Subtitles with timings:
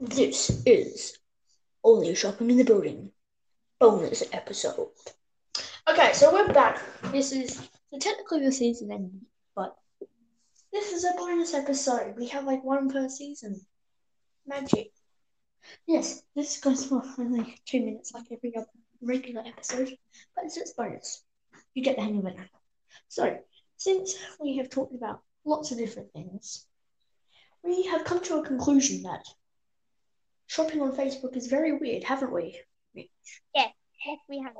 [0.00, 1.18] This is
[1.82, 3.10] Only Shopping in the Building
[3.80, 4.90] bonus episode.
[5.90, 6.80] Okay, so we're back.
[7.10, 9.20] This is technically the season ended,
[9.56, 9.76] but
[10.72, 12.14] this is a bonus episode.
[12.16, 13.60] We have like one per season.
[14.46, 14.92] Magic.
[15.84, 18.68] Yes, this goes for only two minutes, like every other
[19.02, 19.98] regular episode,
[20.36, 21.24] but it's just bonus.
[21.74, 22.44] You get the hang of it now.
[23.08, 23.36] So,
[23.76, 26.66] since we have talked about lots of different things,
[27.64, 29.24] we have come to a conclusion that
[30.48, 32.58] shopping on Facebook is very weird, haven't we?
[32.94, 33.08] Yes,
[33.54, 34.54] yes, we have.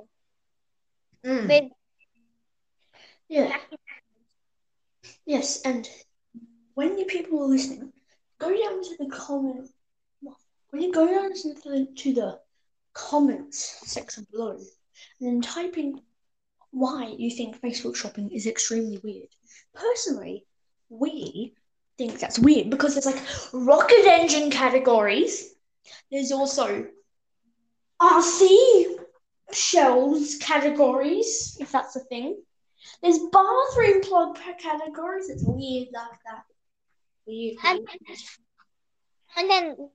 [1.26, 1.48] Mm.
[1.48, 1.72] With
[3.28, 3.56] Yeah.
[5.26, 5.88] Yes, and
[6.74, 7.92] when you people are listening,
[8.38, 9.68] go down to the comment.
[10.70, 12.38] When you go down to the, to the
[12.92, 14.62] comments section below, and
[15.20, 16.00] then type in
[16.70, 19.28] why you think Facebook shopping is extremely weird.
[19.74, 20.44] Personally,
[20.90, 21.54] we
[21.96, 25.54] think that's weird because there's like rocket engine categories.
[26.10, 26.86] There's also
[28.00, 28.84] RC
[29.52, 32.36] shelves categories, if that's a thing.
[33.02, 35.28] There's bathroom plug categories.
[35.30, 36.44] It's weird like that.
[37.26, 37.56] Weird.
[37.64, 37.88] And-
[39.36, 39.90] and then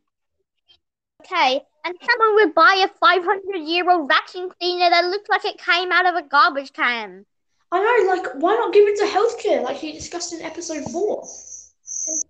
[1.21, 5.45] okay, and someone would buy a five hundred year old vacuum cleaner that looked like
[5.45, 7.25] it came out of a garbage can.
[7.71, 11.25] I know, like, why not give it to healthcare like you discussed in episode four?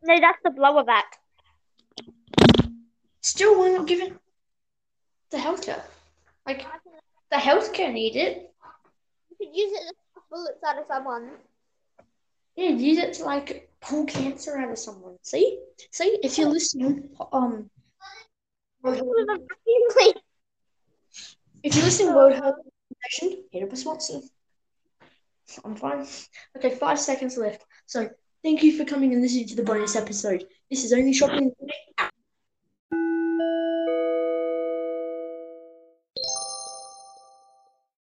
[0.03, 1.17] No, that's the blower vac.
[3.23, 4.13] Still, why not give it
[5.31, 5.81] to healthcare?
[6.45, 6.66] Like,
[7.31, 8.53] the healthcare need it.
[9.29, 11.29] You could use it to pull bullets out of someone.
[12.55, 15.17] Yeah, use it to like pull cancer out of someone.
[15.23, 15.59] See,
[15.91, 17.69] see, if you're listening, um,
[18.83, 20.21] World Health- With a vacuum cleaner.
[21.63, 24.19] if you're listening, to World Health Organization, hit up a sponsor.
[25.63, 26.05] I'm fine.
[26.57, 27.66] Okay, five seconds left.
[27.85, 28.09] So,
[28.44, 30.45] thank you for coming and listening to the bonus episode.
[30.69, 31.53] This is only shopping.